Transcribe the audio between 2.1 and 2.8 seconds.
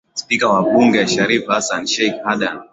hadan